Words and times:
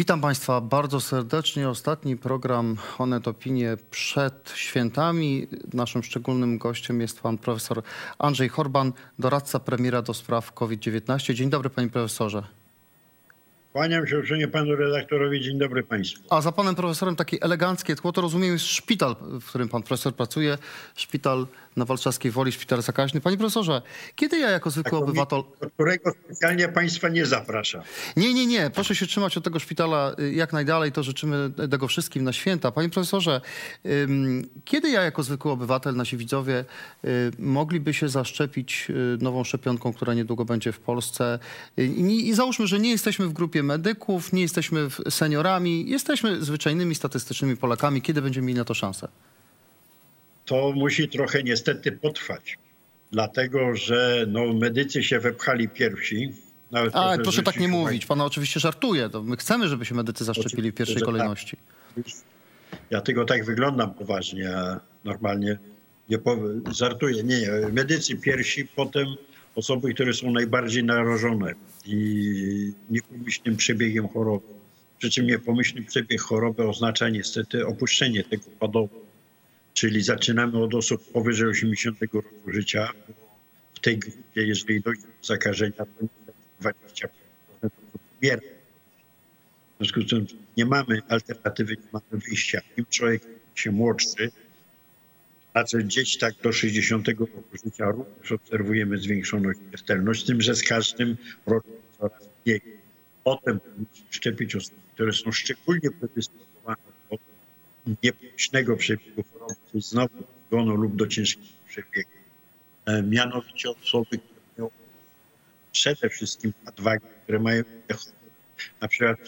Witam 0.00 0.20
Państwa 0.20 0.60
bardzo 0.60 1.00
serdecznie. 1.00 1.68
Ostatni 1.68 2.16
program 2.16 2.76
Onet 2.98 3.28
Opinie 3.28 3.76
przed 3.90 4.52
świętami. 4.54 5.46
Naszym 5.72 6.02
szczególnym 6.02 6.58
gościem 6.58 7.00
jest 7.00 7.20
pan 7.20 7.38
profesor 7.38 7.82
Andrzej 8.18 8.48
Horban, 8.48 8.92
doradca 9.18 9.58
premiera 9.58 10.02
do 10.02 10.14
spraw 10.14 10.52
COVID-19. 10.52 11.34
Dzień 11.34 11.50
dobry 11.50 11.70
panie 11.70 11.88
profesorze. 11.88 12.59
Kłaniam 13.72 14.06
się 14.06 14.18
uprzejmie 14.18 14.48
panu 14.48 14.76
redaktorowi. 14.76 15.40
Dzień 15.40 15.58
dobry 15.58 15.82
państwu. 15.82 16.22
A 16.30 16.40
za 16.40 16.52
panem 16.52 16.74
profesorem 16.74 17.16
takie 17.16 17.38
eleganckie 17.40 17.96
tło 17.96 18.12
to 18.12 18.20
rozumiem 18.20 18.52
jest 18.52 18.64
szpital, 18.64 19.16
w 19.40 19.44
którym 19.44 19.68
pan 19.68 19.82
profesor 19.82 20.14
pracuje. 20.14 20.58
Szpital 20.96 21.46
na 21.76 21.84
Walczarskiej 21.84 22.30
Woli, 22.30 22.52
szpital 22.52 22.82
zakaźny. 22.82 23.20
Panie 23.20 23.36
profesorze, 23.36 23.82
kiedy 24.14 24.38
ja 24.38 24.50
jako 24.50 24.70
zwykły 24.70 24.98
obywatel... 24.98 25.42
Do 25.60 25.70
którego 25.70 26.12
specjalnie 26.24 26.68
państwa 26.68 27.08
nie 27.08 27.26
zapraszam. 27.26 27.82
Nie, 28.16 28.34
nie, 28.34 28.46
nie. 28.46 28.70
Proszę 28.70 28.94
się 28.94 29.06
trzymać 29.06 29.36
od 29.36 29.44
tego 29.44 29.58
szpitala 29.58 30.14
y, 30.20 30.32
jak 30.32 30.52
najdalej. 30.52 30.92
To 30.92 31.02
życzymy 31.02 31.50
tego 31.70 31.88
wszystkim 31.88 32.24
na 32.24 32.32
święta. 32.32 32.72
Panie 32.72 32.88
profesorze, 32.88 33.40
kiedy 34.64 34.90
ja 34.90 35.02
jako 35.02 35.22
zwykły 35.22 35.50
obywatel, 35.50 35.96
nasi 35.96 36.16
widzowie, 36.16 36.64
y, 37.04 37.30
mogliby 37.38 37.94
się 37.94 38.08
zaszczepić 38.08 38.86
y, 38.90 39.18
nową 39.20 39.44
szczepionką, 39.44 39.92
która 39.92 40.14
niedługo 40.14 40.44
będzie 40.44 40.72
w 40.72 40.80
Polsce? 40.80 41.38
Y, 41.78 41.86
I 41.86 42.34
załóżmy, 42.34 42.66
że 42.66 42.78
nie 42.78 42.90
jesteśmy 42.90 43.26
w 43.26 43.32
grupie 43.32 43.59
medyków, 43.62 44.32
nie 44.32 44.42
jesteśmy 44.42 44.88
seniorami, 45.10 45.90
jesteśmy 45.90 46.44
zwyczajnymi, 46.44 46.94
statystycznymi 46.94 47.56
Polakami. 47.56 48.02
Kiedy 48.02 48.22
będziemy 48.22 48.46
mieli 48.46 48.58
na 48.58 48.64
to 48.64 48.74
szansę? 48.74 49.08
To 50.44 50.72
musi 50.72 51.08
trochę 51.08 51.42
niestety 51.42 51.92
potrwać. 51.92 52.58
Dlatego, 53.12 53.76
że 53.76 54.26
no, 54.28 54.52
medycy 54.54 55.02
się 55.02 55.20
wepchali 55.20 55.68
pierwsi. 55.68 56.32
Nawet 56.70 56.96
A, 56.96 57.18
proszę 57.22 57.42
tak 57.42 57.60
nie 57.60 57.68
mówić. 57.68 58.06
Pan 58.06 58.20
oczywiście 58.20 58.60
żartuje. 58.60 59.08
To 59.08 59.22
my 59.22 59.36
chcemy, 59.36 59.68
żeby 59.68 59.84
się 59.84 59.94
medycy 59.94 60.24
zaszczepili 60.24 60.70
w 60.70 60.74
pierwszej 60.74 60.96
tak. 60.96 61.04
kolejności. 61.04 61.56
Ja 62.90 63.00
tylko 63.00 63.24
tak 63.24 63.44
wyglądam 63.44 63.94
poważnie, 63.94 64.56
a 64.56 64.80
normalnie 65.04 65.58
nie 66.08 66.18
żartuję. 66.72 67.22
Nie, 67.22 67.48
medycy 67.72 68.16
pierwsi, 68.16 68.66
potem 68.66 69.06
osoby, 69.54 69.94
które 69.94 70.14
są 70.14 70.30
najbardziej 70.30 70.84
narażone 70.84 71.54
i 71.86 72.72
niepomyślnym 72.90 73.56
przebiegiem 73.56 74.08
choroby. 74.08 74.46
Przy 74.98 75.10
czym 75.10 75.26
niepomyślny 75.26 75.82
przebieg 75.82 76.20
choroby 76.20 76.68
oznacza 76.68 77.08
niestety 77.08 77.66
opuszczenie 77.66 78.24
tego 78.24 78.44
padowu. 78.58 79.00
Czyli 79.74 80.02
zaczynamy 80.02 80.62
od 80.62 80.74
osób 80.74 81.12
powyżej 81.12 81.48
80 81.48 82.02
roku 82.12 82.28
życia. 82.46 82.88
W 83.74 83.80
tej 83.80 83.98
grupie, 83.98 84.46
jeżeli 84.46 84.80
dojdzie 84.80 85.02
do 85.02 85.26
zakażenia, 85.26 85.72
to 85.72 85.86
niestety 86.00 86.32
25% 86.62 87.08
osób 87.62 88.00
umiera. 88.22 88.42
W 89.80 89.84
związku 89.84 90.02
z 90.02 90.10
tym 90.10 90.26
nie 90.56 90.66
mamy 90.66 91.02
alternatywy, 91.08 91.76
nie 91.76 91.88
mamy 91.92 92.22
wyjścia. 92.28 92.60
Im 92.76 92.86
człowiek 92.90 93.22
się 93.54 93.70
młodszy, 93.70 94.30
znaczy 95.52 95.78
gdzieś 95.78 96.18
tak 96.18 96.34
do 96.42 96.52
60 96.52 97.08
roku 97.08 97.42
życia 97.64 97.84
również 97.90 98.32
obserwujemy 98.32 98.98
zwiększoną 98.98 99.52
śmiertelność, 99.52 100.22
z 100.22 100.26
tym, 100.26 100.42
że 100.42 100.54
z 100.54 100.62
każdym 100.62 101.16
rokiem 101.46 101.72
coraz 101.98 102.28
mniej. 102.46 102.60
Potem 103.24 103.60
powinniśmy 103.60 104.06
szczepić 104.10 104.56
osoby, 104.56 104.76
które 104.94 105.12
są 105.12 105.32
szczególnie 105.32 105.90
predysponowane 105.90 106.82
do 107.10 107.18
niepomyślnego 108.02 108.76
przebiegu 108.76 109.24
choroby, 109.32 109.54
czyli 109.70 109.82
znowu 109.82 110.24
zgonu 110.48 110.76
lub 110.76 110.96
do 110.96 111.06
ciężkiego 111.06 111.48
przebiegu. 111.68 112.10
E, 112.86 113.02
Mianowicie 113.02 113.70
osoby, 113.70 114.18
które 114.18 114.40
mają 114.58 114.70
przede 115.72 116.08
wszystkim 116.08 116.52
nadwagę, 116.64 117.06
które 117.22 117.38
mają 117.38 117.62
na 118.80 118.88
przykład 118.88 119.18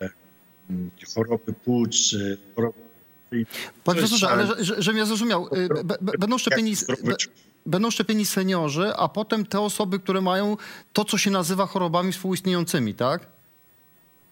e, 0.00 0.08
choroby 1.14 1.52
płuc, 1.52 2.14
e, 2.14 2.36
choroby 2.54 2.87
Jest 3.32 3.50
profesorze, 3.84 4.28
ale 4.28 4.46
żebym 4.58 4.98
ja 4.98 5.06
zrozumiał, 5.06 5.48
y, 5.54 5.68
będą 6.18 6.38
szczepieni, 6.38 6.74
będą 7.66 7.90
szczepieni 7.90 8.26
seniorzy, 8.26 8.92
a 8.96 9.08
potem 9.08 9.46
te 9.46 9.60
osoby, 9.60 9.98
które 9.98 10.20
mają 10.20 10.56
to, 10.92 11.04
co 11.04 11.18
się 11.18 11.30
nazywa 11.30 11.66
chorobami 11.66 12.12
współistniejącymi, 12.12 12.94
tak? 12.94 13.26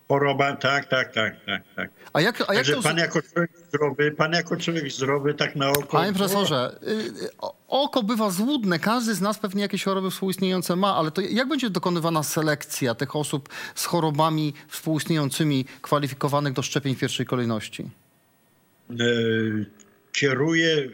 choroba, 0.09 0.57
tak, 0.57 0.89
tak, 0.89 1.13
tak, 1.13 1.45
tak, 1.47 1.63
tak. 1.77 1.91
A 2.13 2.21
jak, 2.21 2.41
a 2.41 2.55
jak 2.55 2.57
Także 2.57 2.77
to... 2.77 2.83
pan 2.83 2.99
jako 2.99 3.23
człowiek 3.23 3.51
zdrowy, 3.69 4.11
pan 4.11 4.33
jako 4.33 4.57
człowiek 4.57 4.93
zdrowy 4.93 5.35
tak 5.35 5.57
na 5.57 5.69
oko. 5.69 5.87
Panie 5.87 6.13
profesorze, 6.13 6.79
y, 6.83 6.91
y, 6.91 7.31
oko 7.69 8.03
bywa 8.03 8.31
złudne. 8.31 8.79
Każdy 8.79 9.15
z 9.15 9.21
nas 9.21 9.39
pewnie 9.39 9.63
jakieś 9.63 9.85
choroby 9.85 10.11
współistniejące 10.11 10.77
ma, 10.77 10.97
ale 10.97 11.11
to 11.11 11.21
jak 11.21 11.49
będzie 11.49 11.71
dokonywana 11.71 12.23
selekcja 12.23 12.95
tych 12.95 13.17
osób 13.17 13.49
z 13.75 13.85
chorobami 13.85 14.55
współistniejącymi 14.69 15.65
kwalifikowanych 15.83 16.53
do 16.53 16.63
szczepień 16.63 16.95
w 16.95 16.99
pierwszej 16.99 17.27
kolejności? 17.27 17.91
E, 18.91 18.95
kieruje. 20.13 20.89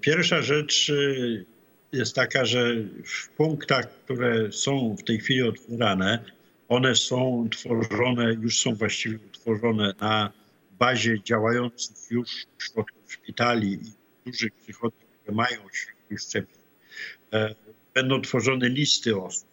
Pierwsza 0.00 0.42
rzecz 0.42 0.90
e, 0.90 1.96
jest 1.96 2.14
taka, 2.14 2.44
że 2.44 2.74
w 3.04 3.28
punktach, 3.28 3.90
które 4.04 4.52
są 4.52 4.96
w 4.98 5.04
tej 5.04 5.18
chwili 5.18 5.42
otwierane, 5.42 6.24
one 6.68 6.94
są 6.94 7.48
tworzone, 7.50 8.34
już 8.34 8.58
są 8.58 8.74
właściwie 8.74 9.16
utworzone 9.16 9.94
na 10.00 10.32
bazie 10.78 11.22
działających 11.22 11.96
już 12.10 12.46
środków 12.58 13.12
szpitali 13.12 13.72
i 13.72 13.80
dużych 14.30 14.52
przychodów, 14.52 15.04
które 15.22 15.36
mają 15.36 15.58
środki 15.72 16.18
szczepień. 16.18 16.60
Będą 17.94 18.20
tworzone 18.22 18.68
listy 18.68 19.20
osób. 19.20 19.48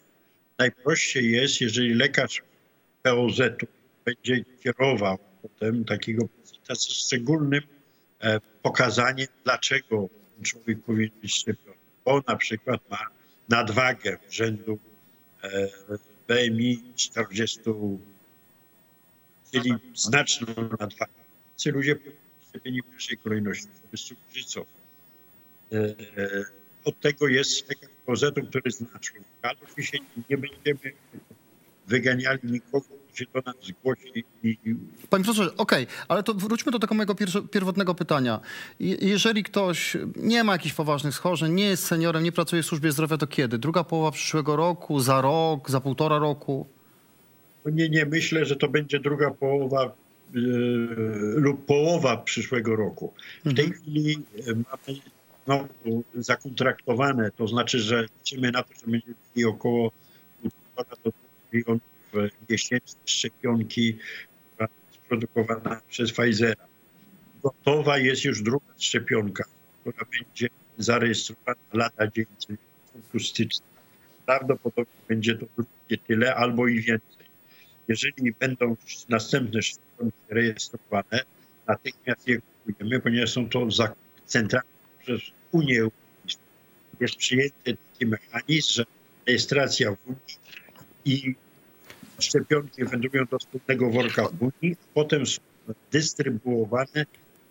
Najprościej 0.57 1.31
jest, 1.31 1.61
jeżeli 1.61 1.93
lekarz 1.93 2.41
POZ-u 3.03 3.67
będzie 4.05 4.45
kierował 4.63 5.17
potem 5.41 5.85
takiego 5.85 6.27
pacjenta 6.27 6.75
ze 6.75 6.89
szczególnym 6.89 7.61
e, 8.23 8.39
pokazaniem, 8.61 9.27
dlaczego 9.43 10.09
człowiek 10.43 10.83
powinien 10.83 11.11
być 11.21 11.35
szczepiony. 11.35 11.77
Bo 12.05 12.21
na 12.27 12.35
przykład 12.35 12.81
ma 12.89 13.07
nadwagę 13.49 14.17
rzędu 14.29 14.79
BMI 16.27 16.83
40, 16.95 17.59
czyli 19.51 19.73
znaczną 19.95 20.47
nadwagę. 20.79 21.13
Ci 21.57 21.69
ludzie 21.69 21.95
szczepieni 22.49 22.81
w 22.81 22.85
pierwszej 22.85 23.17
kolejności, 23.17 23.67
z. 23.93 24.57
E, 24.57 24.63
e, 26.17 26.45
Od 26.85 26.99
tego 26.99 27.27
jest 27.27 27.69
lekarz 27.69 27.89
POZ-u, 28.05 28.47
który 28.49 28.71
zna 28.71 28.99
człowieka, 28.99 29.27
ale 29.41 29.57
oczywiście 29.63 29.97
nie 30.29 30.37
będziemy 30.37 30.93
wyganiali 31.87 32.39
nikogo, 32.43 32.87
się 33.13 33.25
do 33.33 33.41
nas 33.45 33.55
zgłosi 33.63 34.23
i 34.43 34.57
Panie 35.09 35.23
profesorze, 35.23 35.57
okej, 35.57 35.87
ale 36.07 36.23
to 36.23 36.33
wróćmy 36.33 36.71
do 36.71 36.79
tego 36.79 36.95
mojego 36.95 37.15
pierwotnego 37.51 37.95
pytania. 37.95 38.39
Je- 38.79 38.97
Jeżeli 39.01 39.43
ktoś 39.43 39.97
nie 40.15 40.43
ma 40.43 40.53
jakichś 40.53 40.75
poważnych 40.75 41.13
schorzeń, 41.13 41.53
nie 41.53 41.65
jest 41.65 41.85
seniorem, 41.85 42.23
nie 42.23 42.31
pracuje 42.31 42.63
w 42.63 42.65
służbie 42.65 42.91
zdrowia, 42.91 43.17
to 43.17 43.27
kiedy? 43.27 43.57
Druga 43.57 43.83
połowa 43.83 44.11
przyszłego 44.11 44.55
roku, 44.55 44.99
za 44.99 45.21
rok, 45.21 45.69
za 45.71 45.81
półtora 45.81 46.19
roku? 46.19 46.67
No 47.65 47.71
Nie, 47.71 47.89
nie, 47.89 48.05
myślę, 48.05 48.45
że 48.45 48.55
to 48.55 48.67
będzie 48.69 48.99
druga 48.99 49.31
połowa 49.31 49.83
e, 49.85 49.91
lub 51.35 51.65
połowa 51.65 52.17
przyszłego 52.17 52.75
roku. 52.75 53.13
W 53.45 53.53
tej 53.53 53.71
chwili 53.71 54.13
e, 54.47 54.53
mamy 54.53 54.99
znowu 55.45 56.03
zakontraktowane, 56.15 57.31
to 57.31 57.47
znaczy, 57.47 57.79
że 57.79 58.05
liczymy 58.17 58.51
na 58.51 58.63
to, 58.63 58.69
że 58.73 58.91
będziemy 58.91 59.13
mieli 59.35 59.45
około 59.49 59.91
1,5 60.45 60.51
do 61.03 61.11
2 61.11 61.11
milionów 61.53 61.81
e, 62.15 62.29
miesięcznie 62.49 62.99
szczepionki 63.05 63.97
produkowana 65.09 65.81
przez 65.89 66.11
Pfizera. 66.11 66.65
Gotowa 67.43 67.97
jest 67.97 68.25
już 68.25 68.41
druga 68.41 68.73
szczepionka, 68.77 69.43
która 69.81 70.05
będzie 70.19 70.47
zarejestrowana 70.77 71.61
lata 71.73 72.07
dzień, 72.07 72.25
czyli 72.39 72.57
w 72.57 72.87
początku 72.87 73.19
stycznia. 73.19 73.67
Prawdopodobnie 74.25 74.93
będzie 75.07 75.35
to 75.35 75.45
drugie 75.55 76.03
tyle 76.07 76.35
albo 76.35 76.67
i 76.67 76.81
więcej. 76.81 77.25
Jeżeli 77.87 78.31
będą 78.39 78.75
następne 79.09 79.61
szczepionki 79.61 80.17
rejestrowane, 80.29 81.19
natychmiast 81.67 82.27
je 82.27 82.41
kupujemy, 82.65 82.99
ponieważ 82.99 83.31
są 83.31 83.49
to 83.49 83.67
centralne 84.25 84.69
przez 84.99 85.21
Unię 85.51 85.79
Europejską. 85.79 86.41
Jest 86.99 87.15
przyjęty 87.15 87.77
taki 87.93 88.05
mechanizm, 88.05 88.73
że 88.73 88.83
rejestracja 89.27 89.91
w 89.91 90.07
Unii 90.07 90.37
i 91.05 91.35
szczepionki 92.19 92.85
wędrują 92.85 93.25
do 93.25 93.39
wspólnego 93.39 93.89
worka 93.89 94.27
w 94.27 94.41
Unii, 94.41 94.75
potem 94.93 95.25
są 95.25 95.41
dystrybuowane 95.91 97.05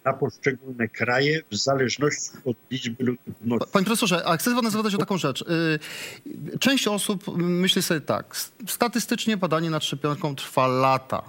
na 0.04 0.12
poszczególne 0.12 0.88
kraje 0.88 1.42
w 1.50 1.56
zależności 1.56 2.30
od 2.44 2.56
liczby 2.70 3.04
ludności. 3.04 3.72
Panie 3.72 3.84
profesorze, 3.84 4.26
a 4.26 4.36
chcę 4.36 4.54
pana 4.54 4.70
zapytać 4.70 4.94
o 4.94 4.98
taką 4.98 5.18
rzecz. 5.18 5.42
Y, 5.42 6.58
Część 6.58 6.88
osób 6.88 7.36
myśli 7.36 7.82
sobie 7.82 8.00
tak, 8.00 8.36
statystycznie 8.66 9.36
badanie 9.36 9.70
nad 9.70 9.84
szczepionką 9.84 10.36
trwa 10.36 10.66
lata. 10.66 11.22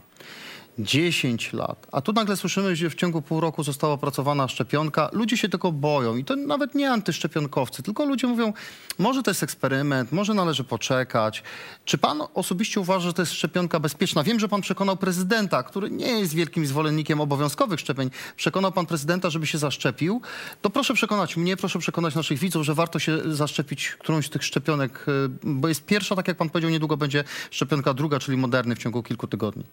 10 0.80 1.54
lat. 1.54 1.88
A 1.92 2.02
tu 2.02 2.14
nagle 2.14 2.38
słyszymy, 2.38 2.76
że 2.76 2.90
w 2.90 2.96
ciągu 2.96 3.22
pół 3.22 3.40
roku 3.40 3.64
została 3.64 3.94
opracowana 3.94 4.48
szczepionka. 4.48 5.10
Ludzie 5.14 5.38
się 5.38 5.50
tego 5.50 5.72
boją 5.72 6.18
i 6.18 6.26
to 6.26 6.36
nawet 6.36 6.76
nie 6.76 6.92
antyszczepionkowcy, 6.92 7.84
tylko 7.84 8.06
ludzie 8.06 8.28
mówią, 8.28 8.54
może 9.00 9.24
to 9.24 9.32
jest 9.32 9.44
eksperyment, 9.44 10.12
może 10.12 10.34
należy 10.34 10.64
poczekać. 10.64 11.44
Czy 11.86 11.98
pan 11.98 12.22
osobiście 12.34 12.80
uważa, 12.80 13.08
że 13.08 13.14
to 13.14 13.22
jest 13.22 13.32
szczepionka 13.32 13.80
bezpieczna? 13.80 14.24
Wiem, 14.24 14.40
że 14.40 14.50
pan 14.50 14.62
przekonał 14.62 14.98
prezydenta, 14.98 15.64
który 15.64 15.92
nie 15.92 16.20
jest 16.20 16.34
wielkim 16.34 16.66
zwolennikiem 16.66 17.22
obowiązkowych 17.22 17.80
szczepień. 17.80 18.10
Przekonał 18.36 18.72
pan 18.72 18.86
prezydenta, 18.86 19.30
żeby 19.30 19.48
się 19.48 19.58
zaszczepił. 19.58 20.22
To 20.62 20.70
proszę 20.70 20.94
przekonać 20.94 21.38
mnie, 21.38 21.58
proszę 21.58 21.80
przekonać 21.80 22.16
naszych 22.16 22.40
widzów, 22.40 22.64
że 22.64 22.74
warto 22.74 23.00
się 23.00 23.36
zaszczepić 23.36 23.96
którąś 24.00 24.26
z 24.26 24.30
tych 24.30 24.44
szczepionek, 24.44 25.06
y, 25.08 25.30
bo 25.44 25.68
jest 25.68 25.86
pierwsza, 25.86 26.16
tak 26.16 26.28
jak 26.28 26.38
pan 26.38 26.50
powiedział, 26.50 26.72
niedługo 26.72 26.98
będzie 26.98 27.24
szczepionka 27.52 27.94
druga, 27.94 28.20
czyli 28.20 28.38
moderny 28.38 28.76
w 28.76 28.80
ciągu 28.80 29.04
kilku 29.04 29.28
tygodni. 29.28 29.64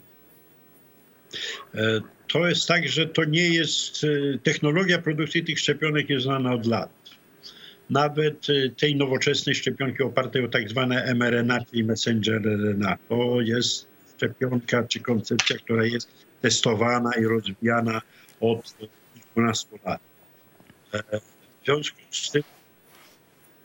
E, 1.74 2.00
to 2.32 2.48
jest 2.48 2.68
tak, 2.68 2.88
że 2.88 3.06
to 3.06 3.24
nie 3.24 3.48
jest. 3.48 4.04
E, 4.04 4.38
technologia 4.38 4.98
produkcji 4.98 5.44
tych 5.44 5.58
szczepionek 5.58 6.10
jest 6.10 6.24
znana 6.24 6.54
od 6.54 6.66
lat. 6.66 6.90
Nawet 7.90 8.46
e, 8.50 8.70
tej 8.70 8.96
nowoczesnej 8.96 9.54
szczepionki 9.54 10.02
opartej 10.02 10.44
o 10.44 10.48
tak 10.48 10.68
zwane 10.68 11.14
mRNA, 11.14 11.64
czyli 11.64 11.84
messenger 11.84 12.42
RNA. 12.42 12.98
To 13.08 13.40
jest 13.40 13.86
szczepionka 14.16 14.82
czy 14.82 15.00
koncepcja, 15.00 15.56
która 15.56 15.84
jest 15.84 16.08
testowana 16.40 17.10
i 17.20 17.24
rozwijana 17.24 18.02
od 18.40 18.74
kilkunastu 19.14 19.78
lat. 19.84 20.00
W 21.62 21.64
związku 21.64 21.98
z 22.10 22.30
tym 22.30 22.42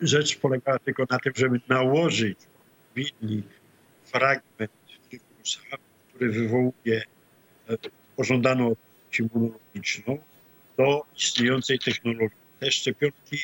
rzecz 0.02 0.38
polegała 0.38 0.80
tylko 0.80 1.06
na 1.10 1.20
tym, 1.20 1.34
żeby 1.36 1.60
nałożyć 1.70 2.38
odpowiedni 2.86 3.44
fragment 4.04 4.72
wirusa, 5.12 5.60
który 6.10 6.32
wywołuje 6.32 7.04
pożądaną 8.16 8.76
immunologiczną 9.20 10.18
do 10.78 11.06
istniejącej 11.18 11.80
technologii. 11.80 12.38
Te 12.60 12.72
szczepionki 12.72 13.38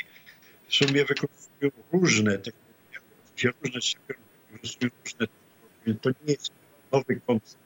w 0.68 0.76
sumie 0.76 1.06
wykorzystują 1.06 1.72
różne 1.94 2.38
technologie, 2.38 3.60
różne 3.64 3.82
szczepionki 3.82 4.24
wykorzystują 4.52 4.92
różne 5.06 5.28
technologie. 5.28 6.00
To 6.02 6.10
nie 6.10 6.34
jest 6.34 6.52
nowy 6.92 7.22
koncept. 7.28 7.62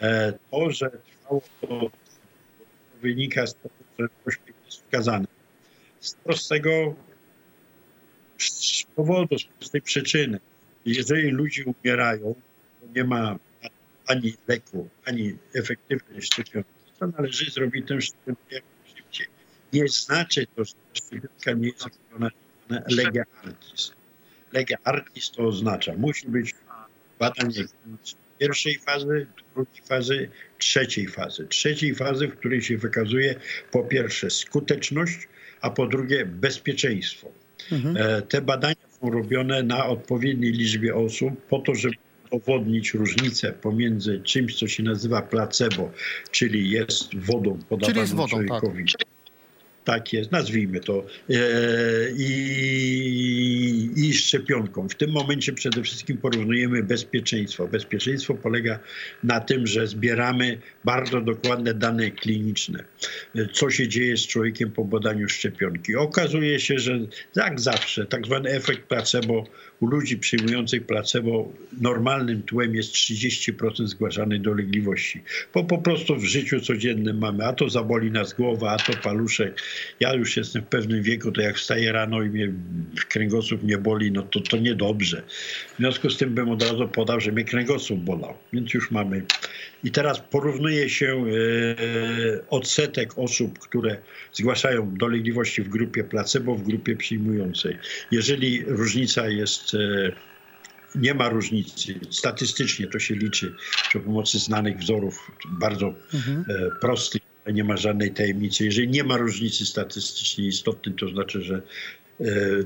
E, 0.00 0.32
to, 0.50 0.70
że 0.70 0.90
trwało 0.90 1.42
to, 1.60 1.90
wynika 3.02 3.46
z 3.46 3.54
tego, 3.54 3.74
że 3.98 4.08
pośpiech 4.24 4.54
jest 4.64 4.82
wskazany. 4.82 5.26
Z 6.00 6.14
prostego 6.14 6.94
powodu, 8.96 9.38
z 9.38 9.44
prostej 9.44 9.82
przyczyny. 9.82 10.40
Jeżeli 10.86 11.30
ludzie 11.30 11.64
umierają, 11.64 12.34
to 12.80 12.86
nie 12.94 13.04
ma 13.04 13.38
ani 14.12 14.34
leku, 14.48 14.88
ani 15.04 15.36
efektywnej 15.54 16.22
szczepionki, 16.22 16.70
to 16.98 17.06
należy 17.06 17.50
zrobić 17.50 17.88
tę 17.88 18.00
szczepionkę 18.00 18.54
jak 18.54 18.64
najszybciej. 18.84 19.26
Nie 19.72 19.88
znaczy 19.88 20.46
to, 20.56 20.64
że 20.64 20.74
szczepionka 20.94 21.52
nie 21.52 21.68
jest 21.68 21.86
robiona 22.12 22.30
lega 22.88 23.24
artis. 23.44 23.92
Lega 24.52 24.76
artis 24.84 25.30
to 25.30 25.42
oznacza, 25.42 25.92
musi 25.96 26.28
być 26.28 26.54
badanie 27.18 27.64
pierwszej 28.38 28.78
fazy, 28.78 29.26
drugiej 29.54 29.82
fazy, 29.84 30.28
trzeciej 30.58 31.08
fazy. 31.08 31.46
Trzeciej 31.46 31.94
fazy, 31.94 32.28
w 32.28 32.36
której 32.36 32.62
się 32.62 32.78
wykazuje 32.78 33.34
po 33.70 33.84
pierwsze 33.84 34.30
skuteczność, 34.30 35.28
a 35.60 35.70
po 35.70 35.86
drugie 35.86 36.26
bezpieczeństwo. 36.26 37.32
Mhm. 37.72 37.96
E, 37.96 38.22
te 38.22 38.40
badania 38.40 38.86
są 39.00 39.10
robione 39.10 39.62
na 39.62 39.86
odpowiedniej 39.86 40.52
liczbie 40.52 40.94
osób 40.94 41.46
po 41.46 41.58
to, 41.58 41.74
żeby 41.74 41.96
udowodnić 42.32 42.94
różnicę 42.94 43.52
pomiędzy 43.52 44.20
czymś, 44.20 44.58
co 44.58 44.68
się 44.68 44.82
nazywa 44.82 45.22
placebo, 45.22 45.92
czyli 46.30 46.70
jest 46.70 47.16
wodą 47.16 47.58
podawaną 47.68 47.86
czyli 47.86 48.00
jest 48.00 48.14
wodą, 48.14 48.28
człowiekowi. 48.28 48.84
Tak 48.98 49.12
tak 49.84 50.12
jest, 50.12 50.32
nazwijmy 50.32 50.80
to, 50.80 51.06
e, 51.30 51.34
i, 52.16 53.90
i 53.96 54.14
szczepionką. 54.14 54.88
W 54.88 54.94
tym 54.94 55.10
momencie 55.10 55.52
przede 55.52 55.82
wszystkim 55.82 56.18
porównujemy 56.18 56.82
bezpieczeństwo. 56.82 57.68
Bezpieczeństwo 57.68 58.34
polega 58.34 58.78
na 59.24 59.40
tym, 59.40 59.66
że 59.66 59.86
zbieramy 59.86 60.58
bardzo 60.84 61.20
dokładne 61.20 61.74
dane 61.74 62.10
kliniczne, 62.10 62.84
co 63.52 63.70
się 63.70 63.88
dzieje 63.88 64.16
z 64.16 64.26
człowiekiem 64.26 64.70
po 64.70 64.84
badaniu 64.84 65.28
szczepionki. 65.28 65.96
Okazuje 65.96 66.60
się, 66.60 66.78
że 66.78 67.00
jak 67.36 67.60
zawsze, 67.60 68.06
tak 68.06 68.26
zwany 68.26 68.50
efekt 68.50 68.82
placebo 68.82 69.44
u 69.82 69.86
ludzi 69.86 70.18
przyjmujących 70.18 70.86
placebo 70.86 71.52
normalnym 71.80 72.42
tłem 72.42 72.74
jest 72.74 72.92
30% 72.92 73.86
zgłaszanej 73.86 74.40
dolegliwości. 74.40 75.22
Bo 75.54 75.64
po 75.64 75.78
prostu 75.78 76.16
w 76.16 76.24
życiu 76.24 76.60
codziennym 76.60 77.18
mamy, 77.18 77.44
a 77.44 77.52
to 77.52 77.70
zaboli 77.70 78.10
nas 78.10 78.32
głowa, 78.32 78.70
a 78.70 78.76
to 78.76 78.92
paluszek, 79.02 79.60
ja 80.00 80.14
już 80.14 80.36
jestem 80.36 80.62
w 80.62 80.66
pewnym 80.66 81.02
wieku, 81.02 81.32
to 81.32 81.40
jak 81.40 81.56
wstaję 81.56 81.92
rano 81.92 82.22
i 82.22 82.28
mnie 82.28 82.52
kręgosłup 83.08 83.62
nie 83.62 83.78
boli, 83.78 84.12
no 84.12 84.22
to 84.22 84.40
to 84.40 84.56
niedobrze. 84.56 85.22
W 85.74 85.78
związku 85.78 86.10
z 86.10 86.18
tym 86.18 86.34
bym 86.34 86.50
od 86.50 86.62
razu 86.62 86.88
podał, 86.88 87.20
że 87.20 87.32
mnie 87.32 87.44
kręgosłup 87.44 88.00
bolał, 88.00 88.34
więc 88.52 88.74
już 88.74 88.90
mamy. 88.90 89.22
I 89.84 89.90
teraz 89.90 90.20
porównuje 90.20 90.90
się 90.90 91.06
e, 91.06 92.48
odsetek 92.48 93.12
osób, 93.16 93.58
które 93.58 93.96
zgłaszają 94.32 94.94
dolegliwości 94.94 95.62
w 95.62 95.68
grupie 95.68 96.04
placebo, 96.04 96.54
w 96.54 96.62
grupie 96.62 96.96
przyjmującej. 96.96 97.78
Jeżeli 98.10 98.64
różnica 98.64 99.28
jest 99.28 99.74
e, 99.74 99.78
nie 100.94 101.14
ma 101.14 101.28
różnicy. 101.28 102.00
Statystycznie 102.10 102.86
to 102.86 102.98
się 102.98 103.14
liczy 103.14 103.54
przy 103.88 104.00
pomocy 104.00 104.38
znanych 104.38 104.78
wzorów, 104.78 105.30
bardzo 105.48 105.94
mhm. 106.14 106.44
E, 106.48 106.80
prostych 106.80 107.22
nie 107.52 107.64
ma 107.64 107.76
żadnej 107.76 108.14
tajemnicy. 108.14 108.64
Jeżeli 108.64 108.88
nie 108.88 109.04
ma 109.04 109.16
różnicy 109.16 109.66
statystycznie 109.66 110.46
istotnej, 110.46 110.94
to 110.94 111.08
znaczy, 111.08 111.42
że 111.42 111.62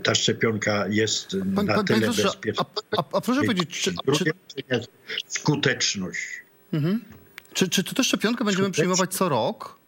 ta 0.02 0.14
szczepionka 0.14 0.88
jest 0.88 1.36
pan, 1.54 1.66
na 1.66 1.74
pan, 1.74 1.86
tyle 1.86 2.06
bezpieczna. 2.06 2.64
A, 2.96 2.96
a, 2.96 3.04
a, 3.12 3.20
proszę 3.20 3.42
powiedzieć, 3.42 3.80
czy, 3.80 3.94
czy... 4.18 4.24
skuteczność. 5.26 6.45
Mhm. 6.72 7.00
Czy, 7.52 7.68
czy 7.68 7.84
tę 7.84 8.04
szczepionkę 8.04 8.44
będziemy 8.44 8.70
przyjmować 8.70 9.14
co 9.14 9.28
rok? 9.28 9.78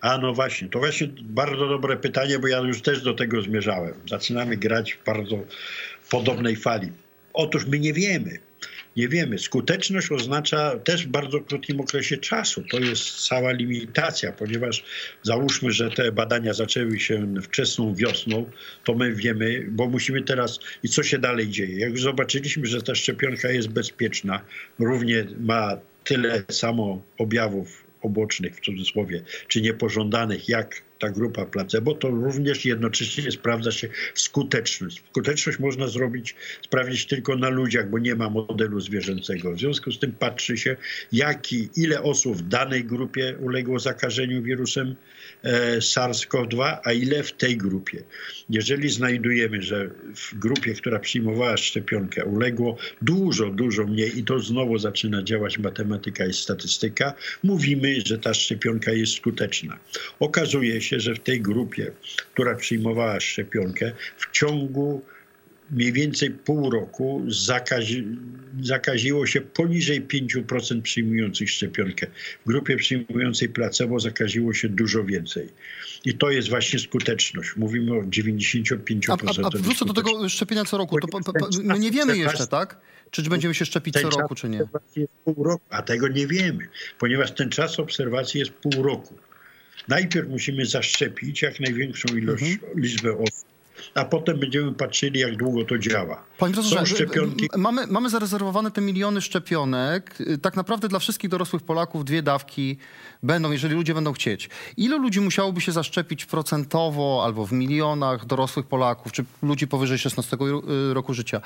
A 0.00 0.18
no 0.18 0.34
właśnie, 0.34 0.68
to 0.68 0.78
właśnie 0.78 1.08
bardzo 1.22 1.68
dobre 1.68 1.96
pytanie, 1.96 2.38
bo 2.38 2.46
ja 2.46 2.58
już 2.58 2.82
też 2.82 3.02
do 3.02 3.14
tego 3.14 3.42
zmierzałem. 3.42 3.94
Zaczynamy 4.10 4.56
grać 4.56 4.92
w 4.92 5.04
bardzo 5.04 5.36
podobnej 6.10 6.56
fali. 6.56 6.92
Otóż 7.32 7.66
my 7.66 7.78
nie 7.78 7.92
wiemy 7.92 8.38
nie 8.96 9.08
wiemy. 9.08 9.38
Skuteczność 9.38 10.12
oznacza 10.12 10.78
też 10.78 11.06
w 11.06 11.08
bardzo 11.08 11.40
krótkim 11.40 11.80
okresie 11.80 12.16
czasu. 12.16 12.62
To 12.70 12.78
jest 12.78 13.28
cała 13.28 13.52
limitacja, 13.52 14.32
ponieważ 14.32 14.84
załóżmy, 15.22 15.72
że 15.72 15.90
te 15.90 16.12
badania 16.12 16.54
zaczęły 16.54 17.00
się 17.00 17.34
wczesną 17.42 17.94
wiosną, 17.94 18.50
to 18.84 18.94
my 18.94 19.14
wiemy, 19.14 19.66
bo 19.70 19.88
musimy 19.88 20.22
teraz 20.22 20.58
i 20.82 20.88
co 20.88 21.02
się 21.02 21.18
dalej 21.18 21.48
dzieje. 21.48 21.78
Jak 21.78 21.90
już 21.90 22.02
zobaczyliśmy, 22.02 22.66
że 22.66 22.82
ta 22.82 22.94
szczepionka 22.94 23.50
jest 23.50 23.68
bezpieczna, 23.68 24.40
równie 24.78 25.26
ma 25.40 25.76
tyle 26.04 26.42
samo 26.50 27.02
objawów 27.18 27.86
pobocznych 28.02 28.56
w 28.56 28.60
cudzysłowie, 28.60 29.22
czy 29.48 29.60
niepożądanych, 29.60 30.48
jak 30.48 30.82
ta 30.98 31.10
grupa 31.10 31.46
placebo, 31.46 31.94
to 31.94 32.08
również 32.08 32.64
jednocześnie 32.64 33.30
sprawdza 33.30 33.72
się 33.72 33.88
skuteczność. 34.14 35.02
Skuteczność 35.10 35.58
można 35.58 35.88
zrobić, 35.88 36.34
sprawdzić 36.64 37.06
tylko 37.06 37.36
na 37.36 37.48
ludziach, 37.48 37.90
bo 37.90 37.98
nie 37.98 38.14
ma 38.14 38.30
modelu 38.30 38.80
zwierzęcego. 38.80 39.52
W 39.52 39.58
związku 39.58 39.92
z 39.92 39.98
tym 39.98 40.12
patrzy 40.12 40.56
się, 40.56 40.76
jaki, 41.12 41.68
ile 41.76 42.02
osób 42.02 42.36
w 42.36 42.48
danej 42.48 42.84
grupie 42.84 43.36
uległo 43.40 43.78
zakażeniu 43.78 44.42
wirusem 44.42 44.96
e, 45.42 45.78
SARS-CoV-2, 45.78 46.76
a 46.84 46.92
ile 46.92 47.22
w 47.22 47.32
tej 47.32 47.56
grupie. 47.56 48.02
Jeżeli 48.50 48.88
znajdujemy, 48.88 49.62
że 49.62 49.90
w 50.14 50.38
grupie, 50.38 50.74
która 50.74 50.98
przyjmowała 50.98 51.56
szczepionkę, 51.56 52.24
uległo 52.24 52.76
dużo, 53.02 53.50
dużo 53.50 53.84
mniej 53.84 54.18
i 54.18 54.24
to 54.24 54.38
znowu 54.38 54.78
zaczyna 54.78 55.22
działać 55.22 55.58
matematyka 55.58 56.26
i 56.26 56.32
statystyka, 56.32 57.14
mówimy, 57.42 58.00
że 58.04 58.18
ta 58.18 58.34
szczepionka 58.34 58.92
jest 58.92 59.12
skuteczna. 59.12 59.78
Okazuje 60.20 60.80
się, 60.80 60.85
się, 60.86 61.00
że 61.00 61.14
w 61.14 61.20
tej 61.20 61.40
grupie, 61.40 61.92
która 62.32 62.54
przyjmowała 62.54 63.20
szczepionkę, 63.20 63.92
w 64.16 64.30
ciągu 64.30 65.02
mniej 65.70 65.92
więcej 65.92 66.30
pół 66.30 66.70
roku 66.70 67.24
zakazi, 67.28 68.04
zakaziło 68.62 69.26
się 69.26 69.40
poniżej 69.40 70.06
5% 70.06 70.82
przyjmujących 70.82 71.50
szczepionkę. 71.50 72.06
W 72.44 72.48
grupie 72.48 72.76
przyjmującej 72.76 73.48
placebo 73.48 74.00
zakaziło 74.00 74.52
się 74.52 74.68
dużo 74.68 75.04
więcej. 75.04 75.48
I 76.04 76.14
to 76.14 76.30
jest 76.30 76.48
właśnie 76.48 76.78
skuteczność. 76.78 77.56
Mówimy 77.56 77.92
o 77.92 78.02
95%. 78.02 79.06
A, 79.08 79.42
a, 79.42 79.46
a 79.46 79.50
wrócę 79.58 79.84
do 79.84 79.92
tego 79.92 80.28
szczepienia 80.28 80.64
co 80.64 80.78
roku. 80.78 81.00
To, 81.00 81.18
my 81.62 81.78
nie 81.78 81.90
wiemy 81.90 82.18
jeszcze, 82.18 82.46
tak? 82.46 82.80
Czy 83.10 83.22
będziemy 83.22 83.54
się 83.54 83.64
szczepić 83.64 83.94
co 83.94 84.10
roku, 84.10 84.34
czy 84.34 84.48
nie? 84.48 84.60
Jest 84.96 85.12
pół 85.24 85.44
roku, 85.44 85.64
a 85.70 85.82
tego 85.82 86.08
nie 86.08 86.26
wiemy, 86.26 86.68
ponieważ 86.98 87.32
ten 87.32 87.50
czas 87.50 87.80
obserwacji 87.80 88.40
jest 88.40 88.52
pół 88.52 88.82
roku. 88.82 89.14
Najpierw 89.88 90.28
musimy 90.28 90.66
zaszczepić 90.66 91.42
jak 91.42 91.60
największą 91.60 92.16
ilość, 92.16 92.42
mhm. 92.42 92.80
liczbę 92.80 93.12
osób. 93.12 93.46
a 93.94 94.04
potem 94.04 94.40
będziemy 94.40 94.74
patrzyli, 94.74 95.20
jak 95.20 95.36
długo 95.36 95.64
to 95.64 95.78
działa. 95.78 96.22
Panie 96.38 96.54
profesorze, 96.54 96.94
szczepionki... 96.94 97.48
mamy, 97.56 97.86
mamy 97.86 98.10
zarezerwowane 98.10 98.70
te 98.70 98.80
miliony 98.80 99.20
szczepionek. 99.20 100.18
Tak 100.42 100.56
naprawdę 100.56 100.88
dla 100.88 100.98
wszystkich 100.98 101.30
dorosłych 101.30 101.62
Polaków 101.62 102.04
dwie 102.04 102.22
dawki 102.22 102.78
będą, 103.22 103.52
jeżeli 103.52 103.74
ludzie 103.74 103.94
będą 103.94 104.12
chcieć. 104.12 104.50
Ile 104.76 104.96
ludzi 104.98 105.20
musiałoby 105.20 105.60
się 105.60 105.72
zaszczepić 105.72 106.26
procentowo 106.26 107.22
albo 107.24 107.46
w 107.46 107.52
milionach 107.52 108.26
dorosłych 108.26 108.66
Polaków, 108.66 109.12
czy 109.12 109.24
ludzi 109.42 109.66
powyżej 109.66 109.98
16 109.98 110.36
roku 110.92 111.14
życia, 111.14 111.40